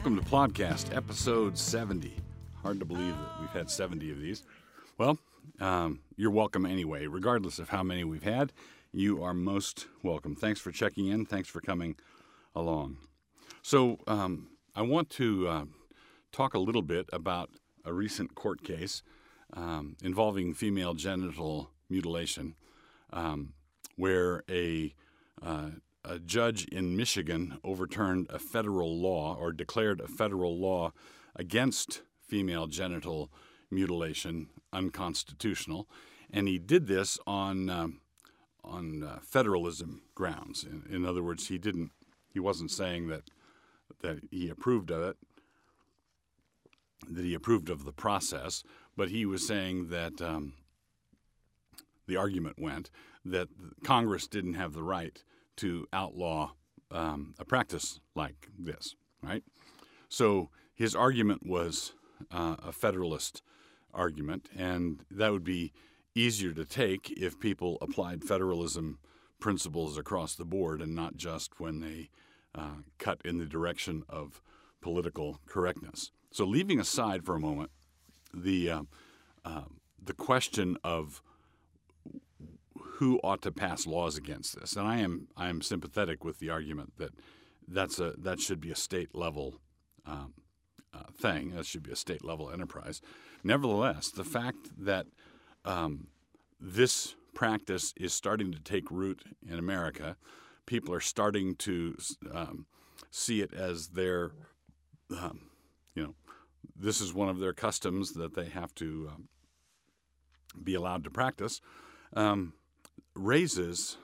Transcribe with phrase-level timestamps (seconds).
[0.00, 2.16] Welcome to Plodcast, episode 70.
[2.62, 4.44] Hard to believe that we've had 70 of these.
[4.96, 5.18] Well,
[5.60, 8.50] um, you're welcome anyway, regardless of how many we've had.
[8.94, 10.34] You are most welcome.
[10.34, 11.26] Thanks for checking in.
[11.26, 11.96] Thanks for coming
[12.56, 12.96] along.
[13.60, 15.64] So, um, I want to uh,
[16.32, 17.50] talk a little bit about
[17.84, 19.02] a recent court case
[19.52, 22.54] um, involving female genital mutilation,
[23.12, 23.52] um,
[23.96, 24.94] where a
[25.42, 25.68] uh,
[26.04, 30.92] a judge in Michigan overturned a federal law or declared a federal law
[31.36, 33.30] against female genital
[33.70, 35.88] mutilation unconstitutional,
[36.30, 38.00] and he did this on um,
[38.62, 40.64] on uh, federalism grounds.
[40.64, 41.90] In, in, other words, he didn't
[42.32, 43.24] he wasn't saying that
[44.02, 45.16] that he approved of it,
[47.08, 48.62] that he approved of the process,
[48.96, 50.54] but he was saying that um,
[52.06, 52.90] the argument went
[53.24, 53.48] that
[53.84, 55.22] Congress didn't have the right
[55.56, 56.52] to outlaw
[56.90, 59.44] um, a practice like this, right?
[60.08, 61.92] So his argument was
[62.30, 63.42] uh, a federalist
[63.92, 65.72] argument, and that would be
[66.14, 68.98] easier to take if people applied federalism
[69.40, 72.10] principles across the board and not just when they
[72.54, 74.42] uh, cut in the direction of
[74.80, 76.10] political correctness.
[76.32, 77.70] So, leaving aside for a moment
[78.32, 78.82] the uh,
[79.44, 79.62] uh,
[80.02, 81.22] the question of
[83.00, 84.76] who ought to pass laws against this.
[84.76, 87.12] And I am I am sympathetic with the argument that
[87.66, 89.54] that's a that should be a state level
[90.04, 90.34] um,
[90.92, 91.52] uh, thing.
[91.56, 93.00] That should be a state level enterprise.
[93.42, 95.06] Nevertheless, the fact that
[95.64, 96.08] um,
[96.60, 100.18] this practice is starting to take root in America,
[100.66, 101.96] people are starting to
[102.34, 102.66] um,
[103.10, 104.32] see it as their,
[105.18, 105.40] um,
[105.94, 106.14] you know,
[106.76, 109.28] this is one of their customs that they have to um,
[110.62, 111.62] be allowed to practice.
[112.12, 112.52] Um,
[113.14, 113.96] raises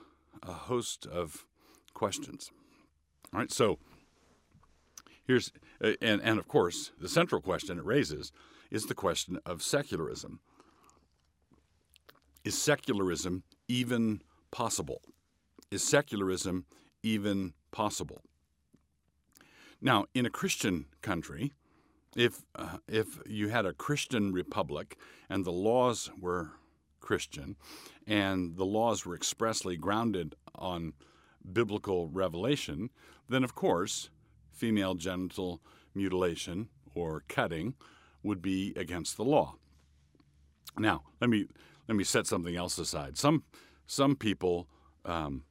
[0.43, 1.45] a host of
[1.93, 2.51] questions.
[3.33, 3.79] All right, so
[5.25, 5.51] here's,
[5.83, 8.31] uh, and, and of course, the central question it raises
[8.71, 10.39] is the question of secularism.
[12.43, 15.01] Is secularism even possible?
[15.71, 16.65] Is secularism
[17.03, 18.21] even possible?
[19.81, 21.53] Now, in a Christian country,
[22.15, 24.97] if, uh, if you had a Christian republic
[25.29, 26.51] and the laws were
[27.07, 27.55] Christian,
[28.05, 30.91] and the laws were expressly grounded on
[31.53, 32.89] biblical revelation,
[33.29, 34.09] then of course,
[34.51, 35.61] female genital
[35.95, 37.75] mutilation or cutting
[38.23, 39.55] would be against the law.
[40.77, 41.47] Now, let me
[41.87, 43.17] let me set something else aside.
[43.17, 43.43] Some
[43.85, 44.67] some people
[45.05, 45.43] um,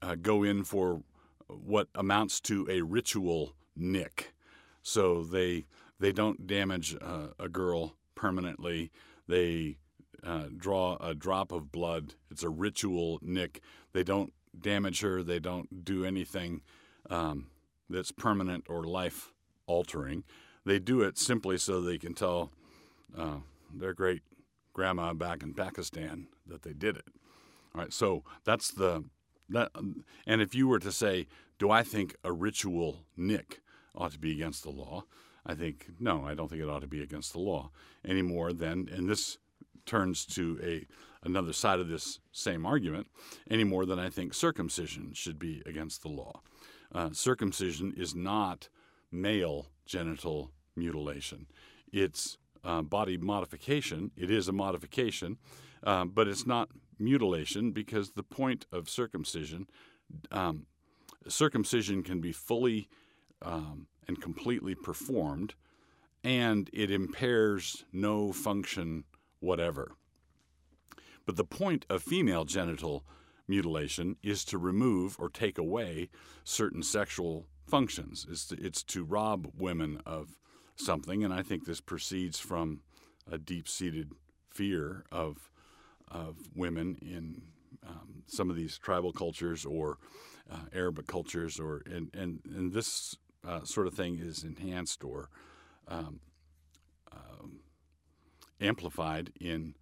[0.00, 1.02] uh, go in for
[1.48, 4.34] what amounts to a ritual nick,
[4.82, 5.66] so they
[5.98, 8.92] they don't damage uh, a girl permanently.
[9.26, 9.78] They
[10.26, 12.14] uh, draw a drop of blood.
[12.30, 13.60] It's a ritual nick.
[13.92, 15.22] They don't damage her.
[15.22, 16.62] They don't do anything
[17.08, 17.46] um,
[17.88, 19.32] that's permanent or life
[19.66, 20.24] altering.
[20.64, 22.50] They do it simply so they can tell
[23.16, 23.36] uh,
[23.72, 24.22] their great
[24.72, 27.06] grandma back in Pakistan that they did it.
[27.74, 29.04] All right, so that's the
[29.48, 29.70] that.
[30.26, 31.28] And if you were to say,
[31.58, 33.60] do I think a ritual nick
[33.94, 35.04] ought to be against the law?
[35.44, 37.70] I think no, I don't think it ought to be against the law
[38.04, 39.38] any more than in this
[39.86, 40.86] turns to a
[41.26, 43.08] another side of this same argument
[43.50, 46.40] any more than I think circumcision should be against the law.
[46.94, 48.68] Uh, circumcision is not
[49.10, 51.46] male genital mutilation.
[51.92, 54.10] It's uh, body modification.
[54.16, 55.38] It is a modification,
[55.82, 56.68] uh, but it's not
[56.98, 59.66] mutilation because the point of circumcision,
[60.30, 60.66] um,
[61.28, 62.88] circumcision can be fully
[63.42, 65.54] um, and completely performed,
[66.24, 69.04] and it impairs no function
[69.46, 69.92] whatever.
[71.24, 73.04] But the point of female genital
[73.48, 76.10] mutilation is to remove or take away
[76.44, 78.26] certain sexual functions.
[78.30, 80.38] It's to, it's to rob women of
[80.76, 82.80] something, and I think this proceeds from
[83.30, 84.12] a deep seated
[84.50, 85.50] fear of,
[86.10, 87.42] of women in
[87.86, 89.98] um, some of these tribal cultures or
[90.50, 93.16] uh, Arabic cultures, or and, and, and this
[93.46, 95.28] uh, sort of thing is enhanced or
[95.88, 96.20] um,
[98.60, 99.74] amplified in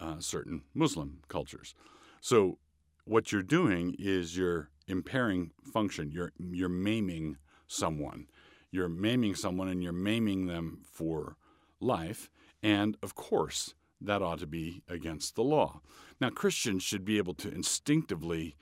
[0.00, 1.74] uh, certain Muslim cultures.
[2.20, 2.58] So,
[3.04, 6.10] what you're doing is you're impairing function.
[6.10, 7.36] You're you're maiming
[7.66, 8.26] someone.
[8.70, 11.36] You're maiming someone, and you're maiming them for
[11.80, 12.30] life.
[12.62, 15.80] And of course, that ought to be against the law.
[16.20, 18.56] Now, Christians should be able to instinctively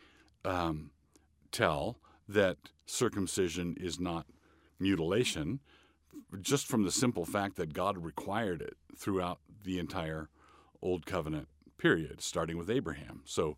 [0.45, 0.91] um,
[1.53, 2.57] tell that
[2.87, 4.27] circumcision is not
[4.79, 5.61] mutilation,
[6.41, 10.29] just from the simple fact that God required it throughout the entire
[10.83, 11.49] Old Covenant
[11.79, 13.23] period, starting with Abraham.
[13.25, 13.57] So,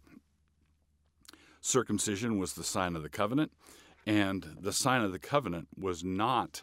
[1.61, 3.53] circumcision was the sign of the covenant,
[4.07, 6.63] and the sign of the covenant was not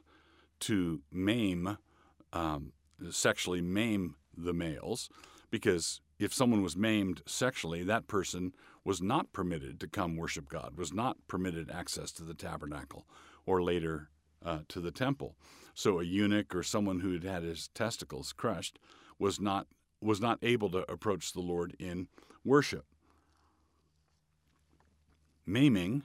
[0.62, 1.78] to maim,
[2.34, 2.74] um,
[3.10, 5.10] sexually maim the males,
[5.50, 8.54] because if someone was maimed sexually, that person
[8.84, 13.06] was not permitted to come worship God, was not permitted access to the tabernacle
[13.46, 14.10] or later
[14.44, 15.36] uh, to the temple.
[15.74, 18.80] So a eunuch or someone who had had his testicles crushed
[19.19, 19.68] was not
[20.01, 22.07] was not able to approach the Lord in
[22.45, 22.86] worship.
[25.45, 26.04] Maiming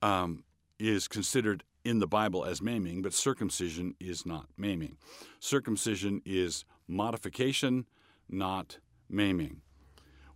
[0.00, 0.44] um,
[0.78, 4.96] is considered in the Bible as maiming, but circumcision is not maiming.
[5.40, 7.86] Circumcision is modification,
[8.28, 8.78] not
[9.08, 9.62] maiming.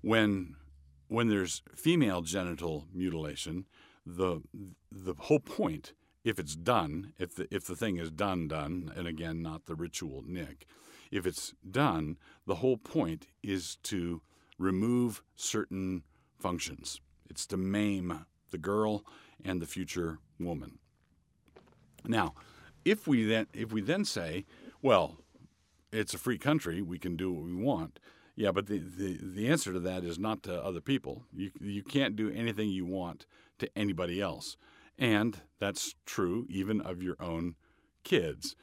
[0.01, 0.57] When
[1.09, 3.67] when there's female genital mutilation,
[4.05, 4.41] the
[4.91, 5.93] the whole point,
[6.25, 9.75] if it's done, if the if the thing is done, done, and again not the
[9.75, 10.67] ritual nick,
[11.11, 12.17] if it's done,
[12.47, 14.23] the whole point is to
[14.59, 16.03] remove certain
[16.39, 17.01] functions.
[17.29, 19.05] It's to maim the girl
[19.45, 20.79] and the future woman.
[22.07, 22.35] Now,
[22.85, 24.47] if we then if we then say,
[24.83, 25.19] well,
[25.93, 28.01] it's a free country, we can do what we want.
[28.37, 31.23] Yeah, but the, the, the answer to that is not to other people.
[31.33, 33.27] You, you can't do anything you want
[33.61, 34.57] to anybody else.
[34.99, 37.57] And that's true even of your own
[38.05, 38.55] kids.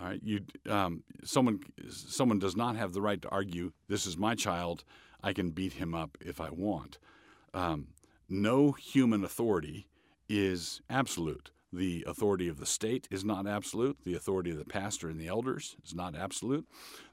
[0.00, 3.72] All right, you um, someone someone does not have the right to argue.
[3.88, 4.84] This is my child.
[5.22, 6.98] I can beat him up if I want.
[7.52, 7.88] Um,
[8.28, 9.86] no human authority
[10.28, 11.50] is absolute.
[11.72, 13.98] The authority of the state is not absolute.
[14.04, 16.66] The authority of the pastor and the elders is not absolute.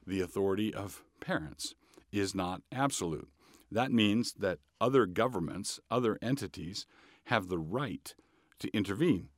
[0.06, 1.74] The authority of parents
[2.12, 3.28] is not absolute.
[3.70, 6.86] That means that other governments, other entities,
[7.24, 8.14] have the right
[8.62, 9.28] to intervene.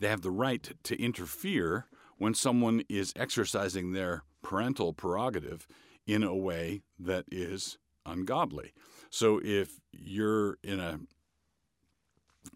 [0.00, 1.86] They have the right to interfere
[2.18, 5.66] when someone is exercising their parental prerogative
[6.06, 8.72] in a way that is ungodly.
[9.10, 10.98] So if you're in a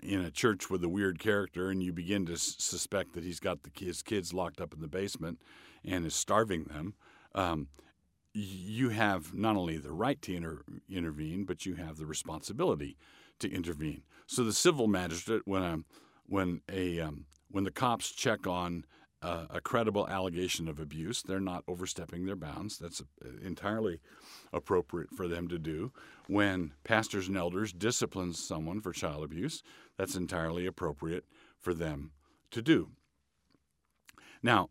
[0.02, 3.62] in a church with a weird character and you begin to suspect that he's got
[3.62, 5.40] the, his kids locked up in the basement
[5.84, 6.94] and is starving them,
[7.36, 7.68] um,
[8.32, 12.96] you have not only the right to inter- intervene, but you have the responsibility
[13.40, 14.02] to intervene.
[14.26, 15.78] So the civil magistrate, when a
[16.26, 18.84] when a um, when the cops check on
[19.22, 22.78] uh, a credible allegation of abuse, they're not overstepping their bounds.
[22.78, 23.02] That's
[23.44, 24.00] entirely
[24.52, 25.92] appropriate for them to do.
[26.26, 29.62] When pastors and elders discipline someone for child abuse,
[29.96, 31.24] that's entirely appropriate
[31.58, 32.12] for them
[32.50, 32.90] to do.
[34.42, 34.70] Now,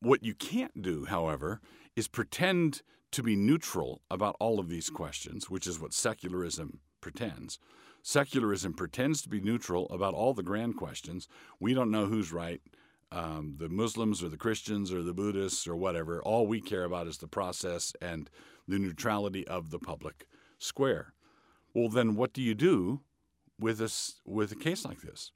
[0.00, 1.60] what you can't do, however,
[1.94, 2.82] is pretend
[3.12, 7.58] to be neutral about all of these questions, which is what secularism pretends.
[8.02, 11.28] Secularism pretends to be neutral about all the grand questions.
[11.60, 12.62] We don't know who's right,
[13.12, 16.22] um, the Muslims or the Christians or the Buddhists or whatever.
[16.22, 18.30] All we care about is the process and
[18.66, 20.26] the neutrality of the public
[20.58, 21.12] square.
[21.74, 23.00] Well, then what do you do
[23.60, 23.92] with a,
[24.24, 25.32] with a case like this?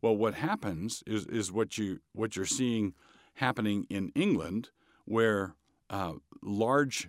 [0.00, 2.94] Well, what happens is, is what, you, what you're seeing
[3.34, 4.70] happening in England,
[5.04, 5.54] where
[5.88, 7.08] uh, large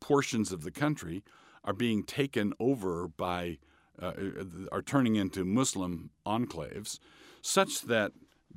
[0.00, 1.22] portions of the country
[1.66, 3.58] are being taken over by,
[4.00, 4.12] uh,
[4.72, 6.98] are turning into Muslim enclaves,
[7.42, 8.12] such that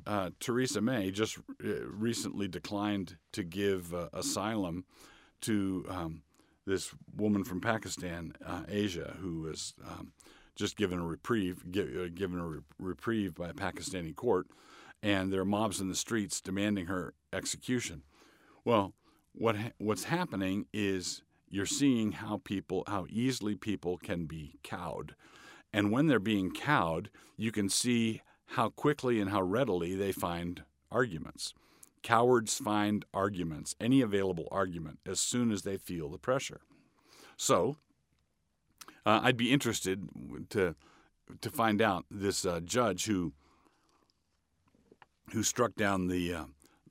[0.06, 4.84] uh, Theresa May just uh, recently declined to give uh, asylum
[5.42, 6.22] to um,
[6.66, 10.12] this woman from Pakistan, uh, Asia, who was um,
[10.54, 14.46] just given a reprieve, uh, given a re- reprieve by a Pakistani court,
[15.02, 18.02] and there are mobs in the streets demanding her execution.
[18.64, 18.92] Well,
[19.32, 25.14] what ha- what's happening is you're seeing how people, how easily people can be cowed,
[25.72, 30.64] and when they're being cowed, you can see how quickly and how readily they find
[30.90, 31.54] arguments.
[32.02, 36.62] Cowards find arguments, any available argument, as soon as they feel the pressure.
[37.36, 37.76] So,
[39.04, 40.08] uh, I'd be interested
[40.50, 40.74] to
[41.40, 43.32] to find out this uh, judge who
[45.32, 46.44] who struck down the uh,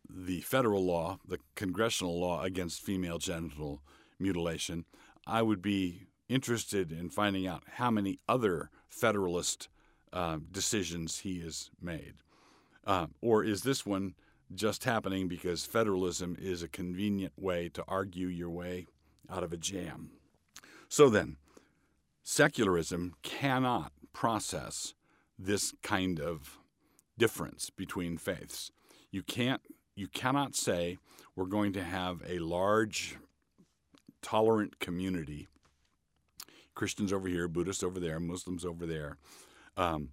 [0.09, 3.81] the federal law, the congressional law against female genital
[4.19, 4.85] mutilation.
[5.25, 9.69] I would be interested in finding out how many other Federalist
[10.11, 12.15] uh, decisions he has made.
[12.85, 14.15] Uh, or is this one
[14.53, 18.87] just happening because federalism is a convenient way to argue your way
[19.29, 20.09] out of a jam?
[20.87, 21.37] So then,
[22.23, 24.95] secularism cannot process
[25.37, 26.57] this kind of
[27.17, 28.71] difference between faiths.
[29.11, 29.61] You can't
[29.95, 30.97] you cannot say
[31.35, 33.17] we're going to have a large
[34.21, 35.47] tolerant community
[36.79, 39.17] Christians over here, Buddhists over there, Muslims over there,
[39.75, 40.11] um,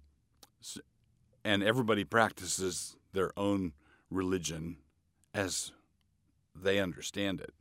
[1.45, 3.71] and everybody practices their own
[4.09, 4.75] religion
[5.33, 5.71] as
[6.53, 7.53] they understand it.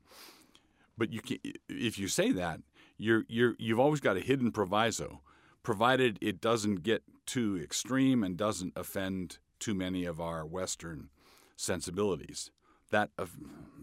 [0.99, 1.39] But you can,
[1.69, 2.61] if you say that,
[2.99, 5.21] you're, you're, you've always got a hidden proviso,
[5.63, 11.11] provided it doesn't get too extreme and doesn't offend too many of our Western
[11.55, 12.51] sensibilities.
[12.91, 13.37] That of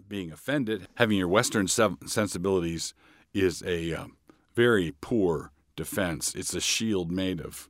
[0.07, 2.93] being offended, having your Western sensibilities
[3.33, 4.05] is a uh,
[4.53, 6.35] very poor defense.
[6.35, 7.69] It's a shield made of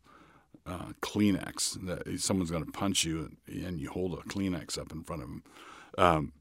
[0.66, 1.86] uh, Kleenex.
[1.86, 5.28] That someone's going to punch you, and you hold a Kleenex up in front of
[5.28, 5.44] them.
[5.98, 6.34] Um,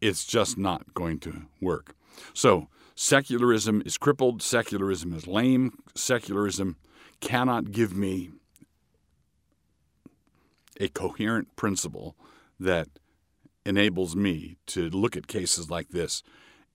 [0.00, 1.94] it's just not going to work.
[2.32, 4.42] So secularism is crippled.
[4.42, 5.78] Secularism is lame.
[5.94, 6.76] Secularism
[7.20, 8.30] cannot give me
[10.78, 12.16] a coherent principle
[12.58, 12.88] that
[13.64, 16.22] enables me to look at cases like this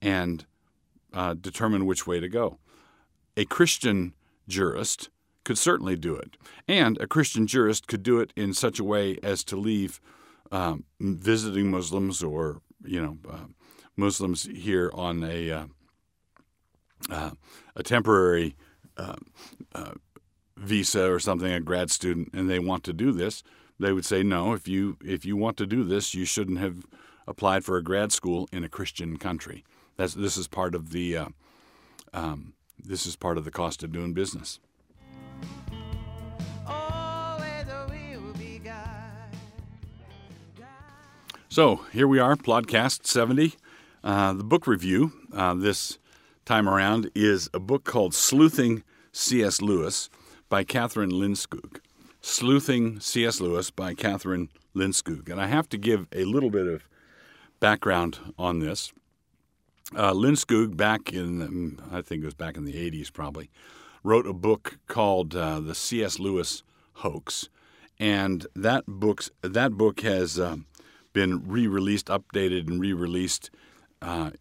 [0.01, 0.45] and
[1.13, 2.59] uh, determine which way to go.
[3.37, 4.13] A Christian
[4.47, 5.09] jurist
[5.43, 9.17] could certainly do it, and a Christian jurist could do it in such a way
[9.23, 9.99] as to leave
[10.51, 13.45] um, visiting Muslims or you know uh,
[13.95, 15.65] Muslims here on a uh,
[17.09, 17.31] uh
[17.75, 18.55] a temporary
[18.97, 19.15] uh,
[19.73, 19.93] uh,
[20.57, 23.43] visa or something, a grad student, and they want to do this
[23.79, 24.53] they would say no.
[24.53, 26.85] If you if you want to do this, you shouldn't have
[27.27, 29.63] applied for a grad school in a Christian country.
[29.97, 31.25] That's this is part of the uh,
[32.13, 34.59] um, this is part of the cost of doing business.
[41.51, 43.55] So here we are, Plodcast 70.
[44.03, 45.97] Uh, the book review uh, this
[46.45, 49.59] time around is a book called Sleuthing C.S.
[49.59, 50.11] Lewis
[50.47, 51.79] by Kathryn Lindskoog.
[52.21, 53.39] Sleuthing C.S.
[53.39, 55.29] Lewis by Kathryn Lindskoog.
[55.29, 56.83] And I have to give a little bit of
[57.59, 58.91] background on this.
[59.95, 63.49] Uh, Lindskoog, back in, um, I think it was back in the 80s probably,
[64.03, 66.19] wrote a book called uh, The C.S.
[66.19, 66.63] Lewis
[66.95, 67.49] Hoax.
[67.99, 70.57] And that, book's, that book has uh,
[71.13, 73.49] been re released, updated, and re released
[74.01, 74.31] uh,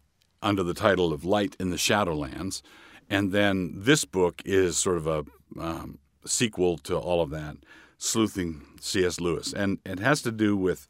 [0.41, 2.61] under the title of Light in the Shadowlands.
[3.09, 5.25] And then this book is sort of a
[5.59, 7.57] um, sequel to all of that,
[7.97, 9.19] sleuthing C.S.
[9.19, 10.87] Lewis, and it has to do with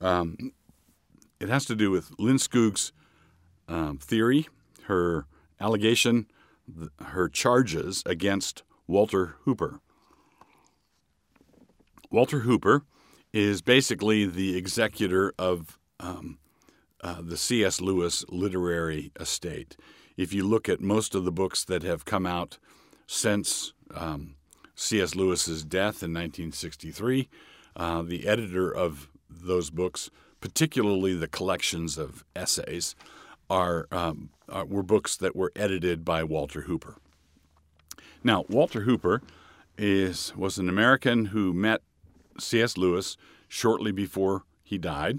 [0.00, 0.52] um,
[1.38, 2.92] it has to do with Lindskoog's
[3.68, 4.48] um, theory,
[4.84, 5.26] her
[5.60, 6.26] allegation,
[7.02, 9.80] her charges against Walter Hooper.
[12.10, 12.84] Walter Hooper
[13.32, 16.38] is basically the executor of um,
[17.02, 17.80] uh, the C.S.
[17.80, 19.76] Lewis literary estate.
[20.16, 22.58] If you look at most of the books that have come out
[23.06, 24.34] since um,
[24.80, 25.14] C.S.
[25.14, 27.28] Lewis's death in 1963.
[27.76, 30.10] Uh, the editor of those books,
[30.40, 32.96] particularly the collections of essays,
[33.50, 36.96] are, um, are, were books that were edited by Walter Hooper.
[38.24, 39.20] Now, Walter Hooper
[39.76, 41.82] is was an American who met
[42.38, 42.78] C.S.
[42.78, 43.18] Lewis
[43.48, 45.18] shortly before he died.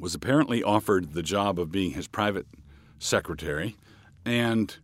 [0.00, 2.46] Was apparently offered the job of being his private
[2.98, 3.76] secretary,
[4.26, 4.76] and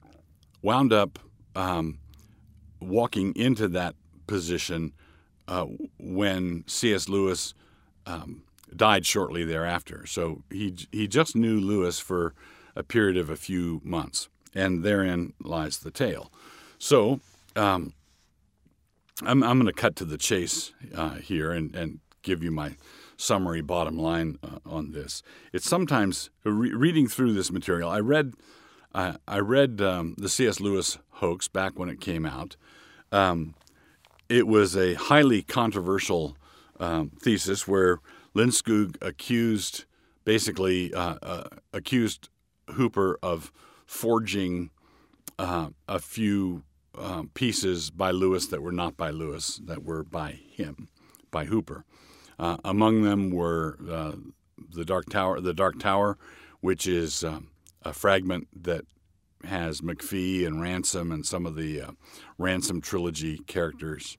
[0.62, 1.18] wound up
[1.56, 1.98] um,
[2.80, 3.94] walking into that
[4.26, 4.92] position
[5.48, 5.66] uh,
[5.98, 7.08] when C.S.
[7.08, 7.54] Lewis
[8.06, 8.42] um,
[8.74, 10.06] died shortly thereafter.
[10.06, 12.34] So he he just knew Lewis for
[12.76, 16.32] a period of a few months, and therein lies the tale.
[16.78, 17.20] So
[17.56, 17.92] um,
[19.22, 22.76] I'm I'm going to cut to the chase uh, here and and give you my
[23.16, 25.22] summary bottom line uh, on this.
[25.52, 27.90] It's sometimes re- reading through this material.
[27.90, 28.34] I read
[28.94, 30.60] I, I read um, the C.S.
[30.60, 32.56] Lewis hoax back when it came out.
[33.12, 33.54] Um,
[34.28, 36.36] it was a highly controversial
[36.78, 37.98] um, thesis where
[38.34, 39.84] Lindskoog accused,
[40.24, 42.28] basically uh, uh, accused
[42.70, 43.52] Hooper of
[43.86, 44.70] forging
[45.38, 46.62] uh, a few
[46.96, 50.88] um, pieces by Lewis that were not by Lewis, that were by him,
[51.30, 51.84] by Hooper.
[52.38, 54.12] Uh, among them were uh,
[54.72, 56.16] the Dark Tower, the Dark Tower,
[56.60, 57.48] which is um,
[57.82, 58.84] a fragment that
[59.44, 61.90] has MacPhee and Ransom and some of the uh,
[62.38, 64.18] Ransom trilogy characters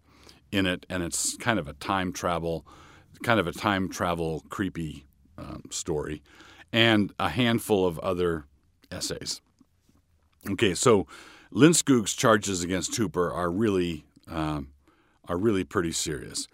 [0.51, 2.66] in it, and it's kind of a time travel,
[3.24, 5.06] kind of a time travel creepy
[5.38, 6.22] um, story,
[6.74, 8.46] and a handful of other
[8.92, 9.42] essays.
[10.50, 11.08] Okay, so
[11.54, 14.70] Lindskoog's charges against Hooper are really um,
[15.28, 16.48] are really pretty serious,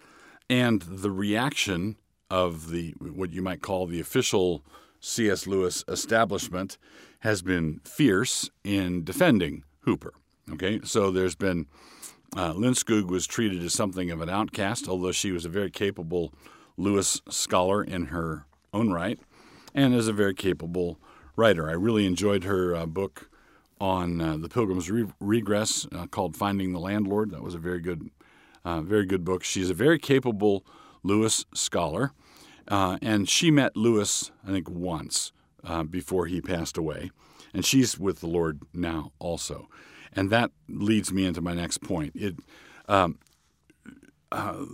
[0.50, 1.96] and the reaction
[2.30, 4.62] of the what you might call the official
[5.00, 5.46] C.S.
[5.46, 6.78] Lewis establishment
[7.20, 10.14] has been fierce in defending Hooper.
[10.50, 11.66] Okay, so there's been
[12.36, 16.32] uh, was treated as something of an outcast, although she was a very capable
[16.76, 19.18] Lewis scholar in her own right,
[19.74, 20.98] and is a very capable
[21.36, 21.68] writer.
[21.68, 23.30] I really enjoyed her uh, book
[23.80, 27.80] on uh, the Pilgrim's Re- Regress uh, called "Finding the Landlord." That was a very
[27.80, 28.10] good,
[28.64, 29.42] uh, very good book.
[29.42, 30.64] She's a very capable
[31.02, 32.12] Lewis scholar.
[32.68, 35.32] Uh, and she met Lewis, I think, once
[35.64, 37.10] uh, before he passed away.
[37.54, 39.68] And she's with the Lord now also.
[40.12, 42.12] And that leads me into my next point.
[42.14, 42.36] It,
[42.88, 43.18] um,
[44.30, 44.64] uh,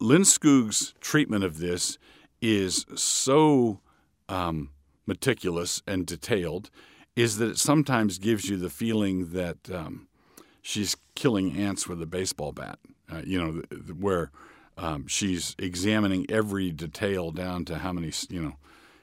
[0.00, 1.98] Lindskoog's treatment of this
[2.40, 3.80] is so
[4.28, 4.70] um,
[5.06, 6.70] meticulous and detailed,
[7.16, 10.08] is that it sometimes gives you the feeling that um,
[10.62, 12.78] she's killing ants with a baseball bat.
[13.10, 13.62] Uh, you know,
[13.94, 14.30] where
[14.76, 18.56] um, she's examining every detail down to how many, you know,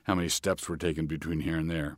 [0.04, 1.98] how many steps were taken between here and there.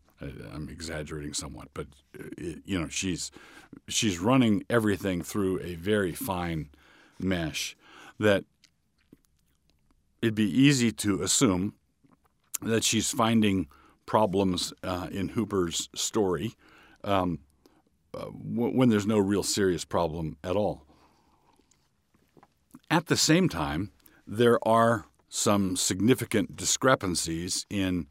[0.53, 1.88] I'm exaggerating somewhat, but
[2.18, 2.24] uh,
[2.65, 3.32] you know, she's
[3.88, 6.70] she's running everything through a very fine
[7.20, 7.75] mesh
[8.20, 8.46] that
[10.22, 11.74] it'd be easy to assume
[12.62, 13.68] that she's finding
[14.06, 16.56] problems uh, in Hooper's story
[17.03, 17.39] um,
[18.13, 20.86] uh, when there's no real serious problem at all.
[22.94, 23.92] At the same time,
[24.28, 28.06] there are some significant discrepancies in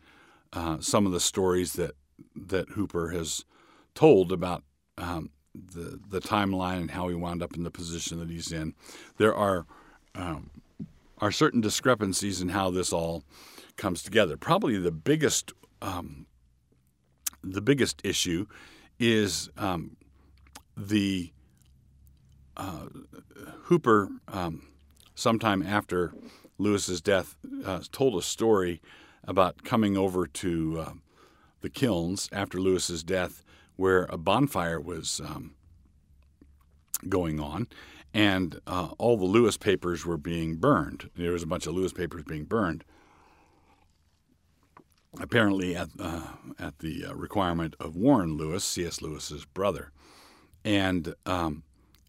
[0.52, 1.92] uh, some of the stories that
[2.34, 3.44] that Hooper has
[3.94, 4.64] told about
[4.98, 8.74] um, the the timeline and how he wound up in the position that he's in.
[9.18, 9.66] There are
[10.16, 10.50] um,
[11.18, 13.22] are certain discrepancies in how this all
[13.76, 14.36] comes together.
[14.36, 16.26] Probably the biggest um,
[17.44, 18.46] the biggest issue
[18.98, 19.96] is um,
[20.76, 21.30] the
[22.56, 22.88] uh,
[23.66, 24.08] Hooper.
[24.26, 24.70] Um,
[25.14, 26.12] sometime after
[26.58, 28.80] Lewis's death, uh, told a story
[29.24, 30.92] about coming over to uh,
[31.60, 33.44] the kilns after Lewis's death,
[33.76, 35.54] where a bonfire was um,
[37.08, 37.66] going on,
[38.12, 41.10] and uh, all the Lewis papers were being burned.
[41.16, 42.84] There was a bunch of Lewis papers being burned,
[45.20, 46.22] apparently at uh,
[46.58, 49.00] at the uh, requirement of Warren Lewis, C.S.
[49.00, 49.92] Lewis's brother,
[50.64, 51.62] and um,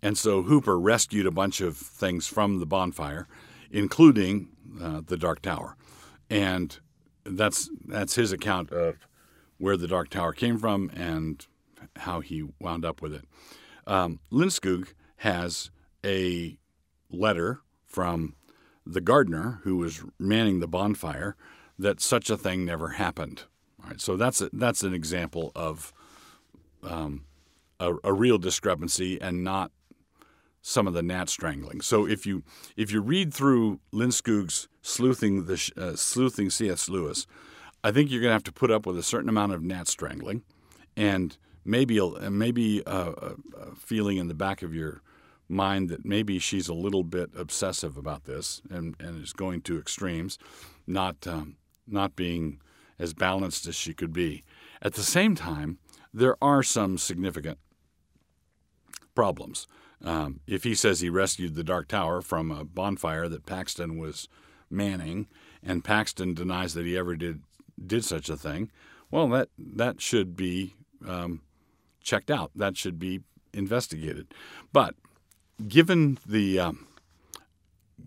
[0.03, 3.27] and so Hooper rescued a bunch of things from the bonfire,
[3.71, 4.49] including
[4.81, 5.77] uh, the Dark Tower,
[6.29, 6.77] and
[7.23, 9.07] that's that's his account of
[9.57, 11.47] where the Dark Tower came from and
[11.95, 13.25] how he wound up with it.
[13.87, 14.51] Um, Lynn
[15.17, 15.71] has
[16.05, 16.57] a
[17.09, 18.35] letter from
[18.85, 21.37] the gardener who was manning the bonfire
[21.79, 23.43] that such a thing never happened.
[23.81, 25.93] All right, so that's a, that's an example of
[26.83, 27.23] um,
[27.79, 29.71] a, a, real discrepancy and not
[30.63, 31.81] some of the gnat strangling.
[31.81, 32.41] So if you
[32.75, 36.89] if you read through Lindskoog's sleuthing the uh, sleuthing C.S.
[36.89, 37.27] Lewis,
[37.83, 39.87] I think you're going to have to put up with a certain amount of gnat
[39.87, 40.41] strangling,
[40.97, 45.01] and maybe a, maybe a, a feeling in the back of your
[45.49, 49.77] mind that maybe she's a little bit obsessive about this and, and is going to
[49.77, 50.37] extremes,
[50.87, 52.61] not um, not being
[52.97, 54.45] as balanced as she could be.
[54.81, 55.77] At the same time,
[56.13, 57.57] there are some significant
[59.13, 59.67] problems.
[60.03, 64.27] Um, if he says he rescued the Dark Tower from a bonfire that Paxton was
[64.69, 65.27] manning,
[65.61, 67.41] and Paxton denies that he ever did
[67.85, 68.69] did such a thing,
[69.09, 70.75] well, that that should be
[71.07, 71.41] um,
[72.01, 72.51] checked out.
[72.55, 73.21] That should be
[73.53, 74.33] investigated.
[74.71, 74.95] But
[75.67, 76.87] given the um,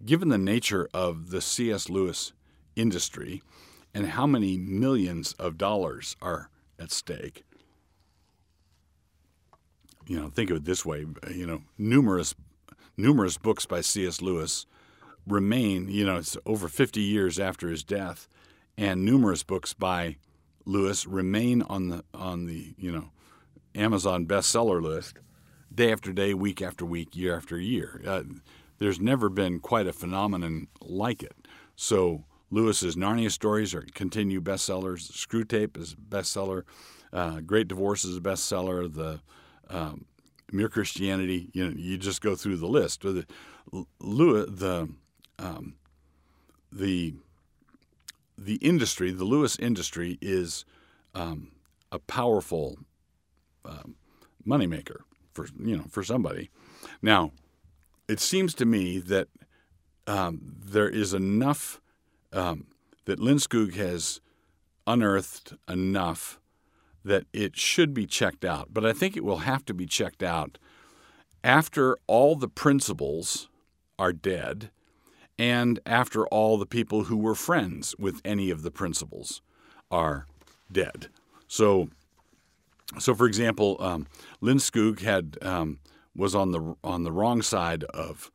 [0.04, 1.88] given the nature of the C.S.
[1.88, 2.32] Lewis
[2.74, 3.42] industry
[3.94, 7.44] and how many millions of dollars are at stake,
[10.06, 12.34] you know, think of it this way: you know, numerous
[12.96, 14.20] numerous books by C.S.
[14.20, 14.66] Lewis
[15.26, 15.88] remain.
[15.88, 18.28] You know, it's over 50 years after his death,
[18.76, 20.16] and numerous books by
[20.64, 23.10] Lewis remain on the on the you know
[23.74, 25.18] Amazon bestseller list
[25.74, 28.00] day after day, week after week, year after year.
[28.06, 28.22] Uh,
[28.78, 31.34] there's never been quite a phenomenon like it.
[31.76, 35.10] So Lewis's Narnia stories are continue bestsellers.
[35.10, 36.62] Screwtape is bestseller.
[37.12, 38.92] Uh, Great Divorce is a bestseller.
[38.92, 39.20] The
[39.70, 40.04] um,
[40.52, 41.48] Mere Christianity.
[41.52, 43.02] You know, you just go through the list.
[43.02, 43.26] The
[44.00, 44.88] Lewis, the
[45.38, 45.74] um,
[46.72, 47.14] the
[48.38, 50.64] the industry, the Lewis industry, is
[51.14, 51.50] um,
[51.90, 52.78] a powerful
[53.64, 53.96] um,
[54.46, 55.00] moneymaker
[55.32, 56.50] for you know for somebody.
[57.02, 57.32] Now,
[58.08, 59.28] it seems to me that
[60.06, 61.80] um, there is enough
[62.32, 62.66] um,
[63.06, 64.20] that Lindskoog has
[64.86, 66.38] unearthed enough
[67.06, 68.68] that it should be checked out.
[68.72, 70.58] But I think it will have to be checked out
[71.44, 73.48] after all the principals
[73.98, 74.70] are dead
[75.38, 79.40] and after all the people who were friends with any of the principals
[79.90, 80.26] are
[80.70, 81.08] dead.
[81.46, 81.88] So
[82.98, 84.06] so, for example, um,
[84.42, 85.78] Lindskoog had um,
[86.14, 88.30] was on the on the wrong side of.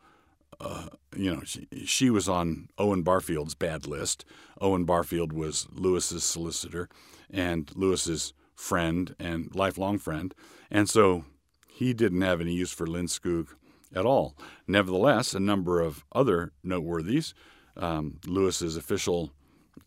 [0.59, 4.23] Uh, you know, she, she was on Owen Barfield's bad list.
[4.61, 6.87] Owen Barfield was Lewis's solicitor
[7.31, 10.33] and Lewis's friend and lifelong friend,
[10.69, 11.25] and so
[11.67, 13.47] he didn't have any use for Lindskoog
[13.95, 14.35] at all.
[14.67, 17.33] Nevertheless, a number of other noteworthies,
[17.75, 19.31] um, Lewis's official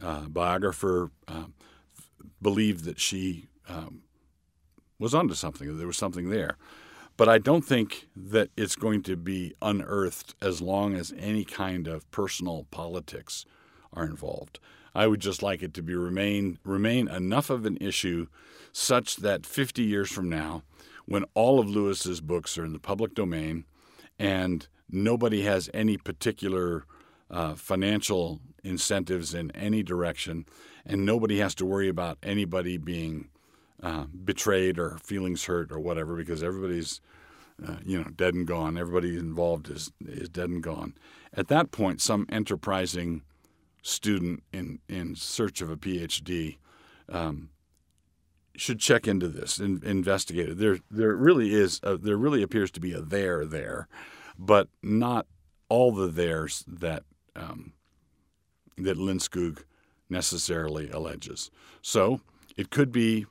[0.03, 1.47] uh, biographer uh,
[2.41, 4.03] believed that she um,
[4.99, 5.77] was onto something.
[5.77, 6.57] There was something there.
[7.17, 11.87] But I don't think that it's going to be unearthed as long as any kind
[11.87, 13.45] of personal politics
[13.93, 14.59] are involved.
[14.95, 18.27] I would just like it to be remain remain enough of an issue
[18.73, 20.63] such that 50 years from now,
[21.07, 23.65] when all of Lewis's books are in the public domain
[24.19, 26.85] and nobody has any particular
[27.31, 30.47] uh, financial incentives in any direction,
[30.87, 33.29] and nobody has to worry about anybody being
[33.83, 37.01] uh, betrayed or feelings hurt or whatever because everybody's
[37.67, 38.77] uh, you know dead and gone.
[38.77, 40.95] Everybody involved is is dead and gone.
[41.33, 43.23] At that point, some enterprising
[43.85, 46.57] student in in search of a PhD
[47.09, 47.51] um,
[48.57, 50.59] should check into this and investigate it.
[50.59, 53.87] There there really is a, there really appears to be a there there,
[54.39, 55.27] but not
[55.69, 57.05] all the theirs that
[57.37, 57.75] um,
[58.79, 59.63] that Lindskoog
[60.09, 61.51] necessarily alleges.
[61.83, 62.21] So
[62.57, 63.27] it could be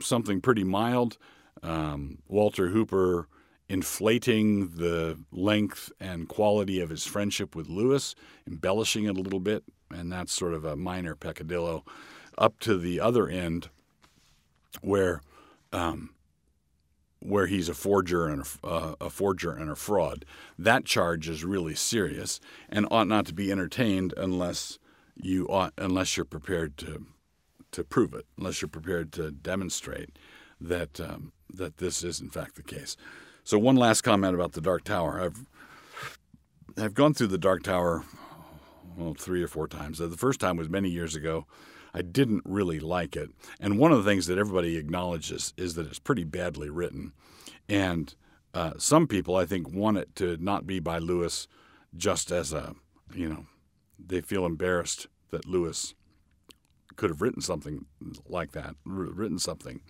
[0.00, 1.16] something pretty mild.
[1.62, 3.28] Um, Walter Hooper
[3.68, 8.14] inflating the length and quality of his friendship with Lewis,
[8.46, 9.62] embellishing it a little bit,
[9.92, 11.84] and that's sort of a minor peccadillo,
[12.38, 13.68] up to the other end
[14.80, 15.22] where
[15.72, 16.10] um,
[17.20, 20.24] where he's a forger and a, uh, a, forger and a fraud.
[20.58, 24.78] That charge is really serious and ought not to be entertained unless
[25.14, 27.06] you ought unless you're prepared to
[27.70, 30.18] to prove it, unless you're prepared to demonstrate
[30.60, 32.96] that um, that this is in fact the case.
[33.44, 35.20] So one last comment about the Dark Tower.
[35.20, 35.44] I've
[36.76, 38.04] I've gone through the Dark Tower
[38.96, 39.98] well three or four times.
[39.98, 41.46] The first time was many years ago.
[41.94, 45.86] I didn't really like it, and one of the things that everybody acknowledges is that
[45.86, 47.12] it's pretty badly written,
[47.68, 48.14] and
[48.54, 51.48] uh, some people I think want it to not be by Lewis,
[51.94, 52.74] just as a
[53.14, 53.46] you know
[53.98, 55.94] they feel embarrassed that Lewis
[56.96, 57.86] could have written something
[58.26, 59.80] like that, written something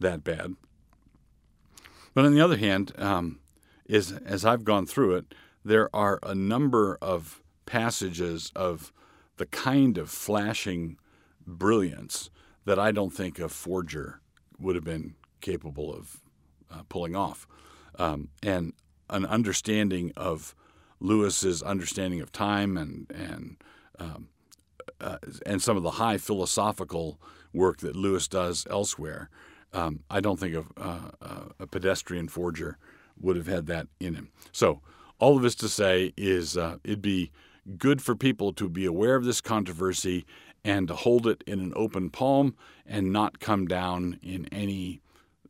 [0.00, 0.54] that bad.
[2.14, 3.40] But on the other hand, um,
[3.86, 8.92] is as I've gone through it, there are a number of passages of
[9.36, 10.96] the kind of flashing
[11.46, 12.30] brilliance
[12.64, 14.20] that I don't think a forger
[14.58, 16.20] would have been capable of
[16.70, 17.46] uh, pulling off,
[17.98, 18.72] um, and
[19.10, 20.54] an understanding of
[20.98, 23.56] Lewis's understanding of time and and
[23.98, 24.28] um,
[25.00, 27.20] uh, and some of the high philosophical
[27.52, 29.30] work that Lewis does elsewhere,
[29.72, 32.78] um, I don't think a, a, pedestrian forger
[33.20, 34.30] would have had that in him.
[34.52, 34.80] So,
[35.18, 37.30] all of this to say is uh, it'd be
[37.78, 40.24] good for people to be aware of this controversy
[40.64, 45.00] and to hold it in an open palm and not come down in any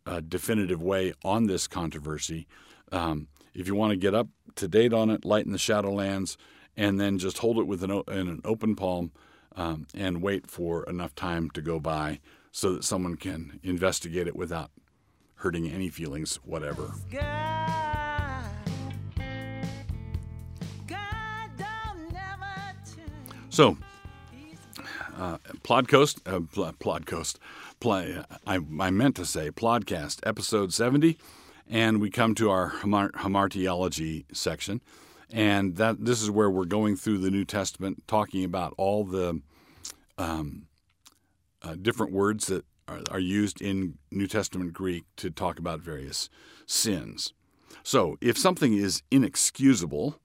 [0.07, 2.47] uh, definitive way on this controversy.
[2.93, 6.37] Um, if you want to get up to date on it, light in the Shadowlands,
[6.77, 9.13] and then just hold it with an, in an open palm
[9.57, 12.21] um, and wait for enough time to go by
[12.53, 14.71] so that someone can investigate it without
[15.37, 16.93] hurting any feelings, whatever.
[23.57, 23.79] So,
[25.17, 27.39] uh, Plodcoast, uh, pl- Plodcoast,
[27.81, 31.17] play, I, I meant to say Plodcast, episode 70,
[31.67, 34.83] and we come to our Hamar- Hamartiology section.
[35.33, 39.41] And that this is where we're going through the New Testament, talking about all the
[40.19, 40.67] um,
[41.63, 46.29] uh, different words that are, are used in New Testament Greek to talk about various
[46.67, 47.33] sins.
[47.83, 50.21] So, if something is inexcusable,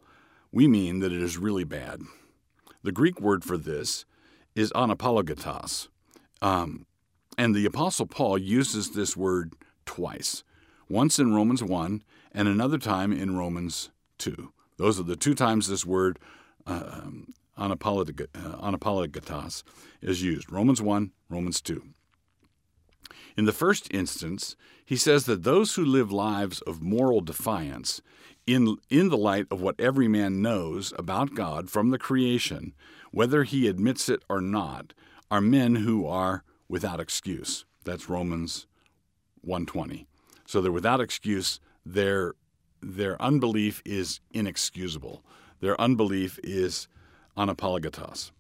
[0.51, 2.01] we mean that it is really bad.
[2.83, 4.05] The Greek word for this
[4.55, 5.87] is anapologetos.
[6.41, 6.87] Um,
[7.37, 9.53] and the Apostle Paul uses this word
[9.85, 10.43] twice
[10.89, 14.51] once in Romans 1 and another time in Romans 2.
[14.77, 16.17] Those are the two times this word
[16.65, 19.63] uh, um, anapologetos
[20.01, 21.83] is used Romans 1, Romans 2.
[23.37, 28.01] In the first instance, he says that those who live lives of moral defiance,
[28.47, 32.73] in, in the light of what every man knows about God from the creation,
[33.11, 34.93] whether he admits it or not,
[35.29, 37.65] are men who are without excuse.
[37.83, 38.67] That's Romans
[39.41, 40.07] 120.
[40.45, 41.59] So they're without excuse.
[41.85, 42.33] Their
[42.81, 45.23] their unbelief is inexcusable.
[45.59, 46.87] Their unbelief is
[47.37, 48.31] anapologetos.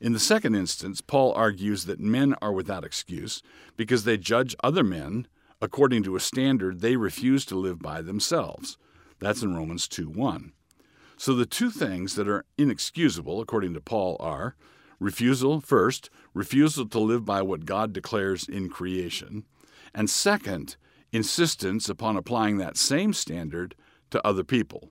[0.00, 3.42] In the second instance, Paul argues that men are without excuse
[3.76, 5.26] because they judge other men
[5.60, 8.78] according to a standard they refuse to live by themselves.
[9.18, 10.52] That's in Romans 2 1.
[11.16, 14.56] So the two things that are inexcusable, according to Paul, are
[14.98, 19.44] refusal, first, refusal to live by what God declares in creation,
[19.94, 20.76] and second,
[21.12, 23.74] insistence upon applying that same standard
[24.10, 24.90] to other people.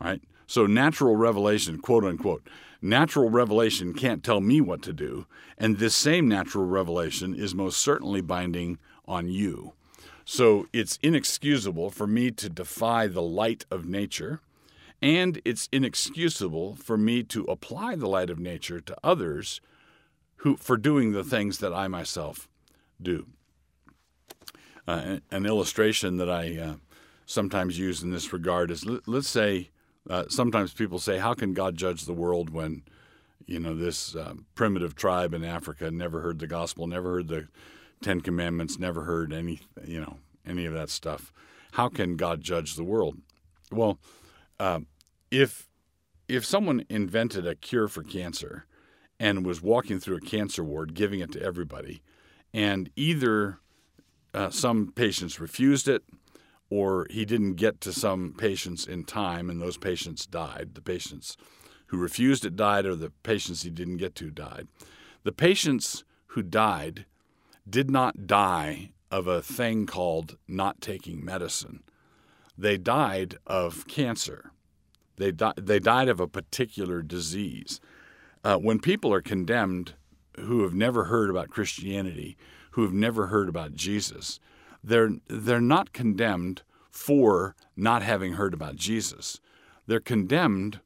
[0.00, 0.22] Right?
[0.48, 2.48] So, natural revelation, quote unquote,
[2.82, 7.78] natural revelation can't tell me what to do, and this same natural revelation is most
[7.78, 9.74] certainly binding on you.
[10.30, 14.40] So it's inexcusable for me to defy the light of nature,
[15.00, 19.62] and it's inexcusable for me to apply the light of nature to others
[20.42, 22.46] who for doing the things that I myself
[23.00, 23.26] do.
[24.86, 26.74] Uh, an illustration that I uh,
[27.24, 29.70] sometimes use in this regard is let, us say
[30.08, 32.82] uh, sometimes people say, "How can God judge the world when
[33.46, 37.48] you know this uh, primitive tribe in Africa never heard the gospel, never heard the
[38.02, 41.32] Ten Commandments, never heard any you know any of that stuff?
[41.72, 43.18] How can God judge the world?"
[43.70, 43.98] Well,
[44.58, 44.80] uh,
[45.30, 45.68] if
[46.28, 48.66] if someone invented a cure for cancer
[49.18, 52.02] and was walking through a cancer ward giving it to everybody,
[52.52, 53.58] and either
[54.34, 56.02] uh, some patients refused it,
[56.70, 60.70] or he didn't get to some patients in time, and those patients died.
[60.74, 61.36] The patients
[61.86, 64.68] who refused it died, or the patients he didn't get to died.
[65.24, 67.06] The patients who died
[67.68, 71.82] did not die of a thing called not taking medicine.
[72.56, 74.52] They died of cancer.
[75.16, 77.80] They, di- they died of a particular disease.
[78.44, 79.94] Uh, when people are condemned
[80.38, 82.36] who have never heard about Christianity,
[82.72, 84.38] who have never heard about Jesus,
[84.88, 89.40] they're, they're not condemned for not having heard about Jesus.
[89.86, 90.80] They're condemned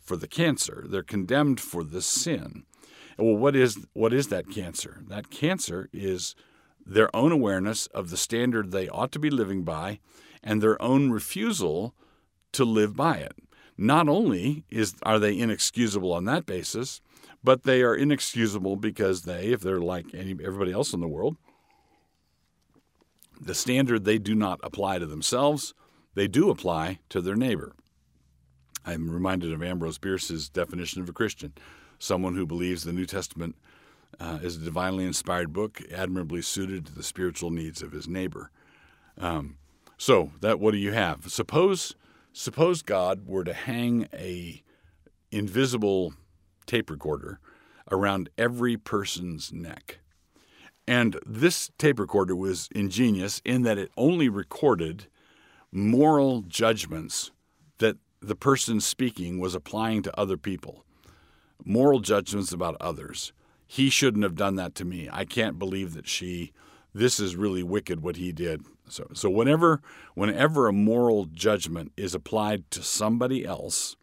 [0.00, 0.84] for the cancer.
[0.88, 2.64] They're condemned for the sin.
[3.18, 5.02] Well, what is what is that cancer?
[5.08, 6.36] That cancer is
[6.86, 9.98] their own awareness of the standard they ought to be living by
[10.42, 11.94] and their own refusal
[12.52, 13.34] to live by it.
[13.76, 17.00] Not only is are they inexcusable on that basis,
[17.44, 21.36] but they are inexcusable because they, if they're like any, everybody else in the world,
[23.40, 25.74] the standard they do not apply to themselves,
[26.14, 27.74] they do apply to their neighbor.
[28.84, 31.52] I'm reminded of Ambrose Bierce's definition of a Christian
[31.98, 33.56] someone who believes the New Testament
[34.20, 38.50] uh, is a divinely inspired book, admirably suited to the spiritual needs of his neighbor.
[39.18, 39.58] Um,
[39.96, 41.30] so that what do you have?
[41.30, 41.94] Suppose
[42.32, 44.62] suppose God were to hang a
[45.30, 46.14] invisible
[46.66, 47.40] tape recorder
[47.90, 49.98] around every person's neck.
[50.88, 55.06] And this tape recorder was ingenious in that it only recorded
[55.70, 57.30] moral judgments
[57.76, 60.86] that the person speaking was applying to other people,
[61.62, 63.34] moral judgments about others.
[63.66, 65.10] He shouldn't have done that to me.
[65.12, 66.52] I can't believe that she.
[66.94, 68.62] This is really wicked what he did.
[68.88, 69.82] So, so whenever,
[70.14, 73.94] whenever a moral judgment is applied to somebody else,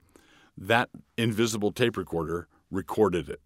[0.55, 3.41] that invisible tape recorder recorded it.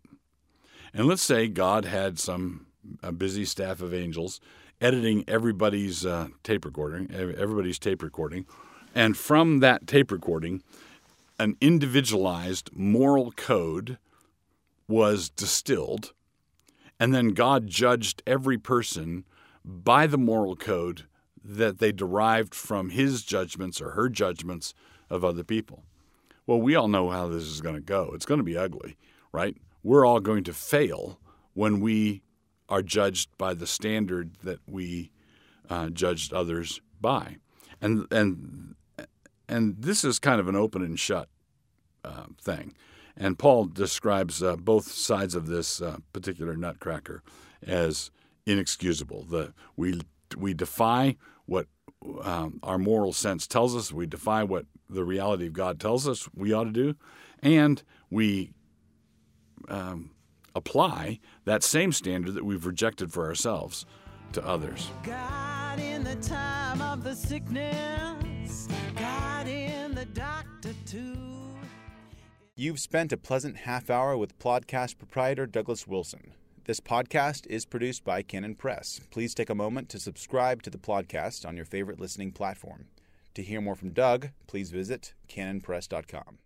[0.93, 2.65] And let's say God had some
[3.03, 4.39] a busy staff of angels
[4.81, 8.45] editing everybody's uh, tape recording, everybody's tape recording,
[8.95, 10.63] and from that tape recording,
[11.37, 13.97] an individualized moral code
[14.87, 16.13] was distilled,
[16.99, 19.25] and then God judged every person
[19.63, 21.03] by the moral code
[21.43, 24.73] that they derived from his judgments or her judgments
[25.09, 25.83] of other people.
[26.45, 28.11] Well, we all know how this is going to go.
[28.13, 28.97] It's going to be ugly,
[29.31, 29.55] right?
[29.83, 31.19] We're all going to fail
[31.53, 32.23] when we
[32.69, 35.11] are judged by the standard that we
[35.69, 37.37] uh, judged others by,
[37.81, 38.75] and and
[39.47, 41.27] and this is kind of an open and shut
[42.05, 42.75] uh, thing.
[43.17, 47.21] And Paul describes uh, both sides of this uh, particular nutcracker
[47.65, 48.11] as
[48.45, 49.23] inexcusable.
[49.23, 49.99] The we
[50.37, 51.67] we defy what
[52.23, 53.91] um, our moral sense tells us.
[53.91, 56.95] We defy what the reality of God tells us we ought to do,
[57.41, 58.53] and we
[59.67, 60.11] um,
[60.55, 63.85] apply that same standard that we've rejected for ourselves
[64.33, 64.89] to others.
[65.03, 71.15] God in the time of the sickness, God in the doctor too.
[72.55, 76.33] You've spent a pleasant half hour with podcast proprietor Douglas Wilson.
[76.65, 78.99] This podcast is produced by Canon Press.
[79.09, 82.87] Please take a moment to subscribe to the podcast on your favorite listening platform.
[83.35, 86.39] To hear more from Doug, please visit canonpress.com.